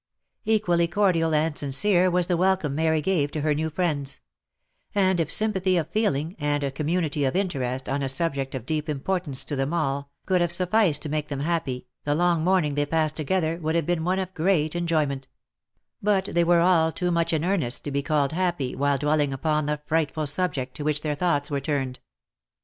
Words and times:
Equally 0.45 0.87
cordial 0.87 1.31
and 1.35 1.55
sincere 1.55 2.09
was 2.09 2.25
the 2.25 2.35
welcome 2.35 2.73
Mary 2.73 3.03
gave 3.03 3.29
to 3.33 3.41
her 3.41 3.53
new 3.53 3.69
friends; 3.69 4.19
and 4.95 5.19
if 5.19 5.31
sympathy 5.31 5.77
of 5.77 5.91
feeling, 5.91 6.35
and 6.39 6.63
a 6.63 6.71
community 6.71 7.23
of 7.23 7.35
interest, 7.35 7.87
on 7.87 8.01
a 8.01 8.09
subject 8.09 8.55
of 8.55 8.65
deep 8.65 8.89
importance 8.89 9.45
to 9.45 9.55
them 9.55 9.75
all, 9.75 10.09
could 10.25 10.41
have 10.41 10.51
sufficed 10.51 11.03
to 11.03 11.09
make 11.09 11.27
them 11.29 11.41
happy, 11.41 11.85
the 12.03 12.15
long 12.15 12.43
morning 12.43 12.73
they 12.73 12.87
passed 12.87 13.15
together 13.15 13.57
would 13.61 13.75
have 13.75 13.85
been 13.85 14.03
one 14.03 14.17
of 14.17 14.33
great 14.33 14.75
enjoyment; 14.75 15.27
but 16.01 16.25
they 16.25 16.43
were 16.43 16.61
all 16.61 16.91
too 16.91 17.11
much 17.11 17.31
in 17.31 17.45
earnest 17.45 17.83
to 17.83 17.91
be 17.91 18.01
called 18.01 18.31
happy 18.31 18.75
while 18.75 18.97
dwelling 18.97 19.31
upon 19.31 19.67
the 19.67 19.79
frightful 19.85 20.25
subject 20.25 20.73
to 20.75 20.83
which 20.83 21.01
their 21.01 21.13
thoughts 21.13 21.51
were 21.51 21.61
turned. 21.61 21.99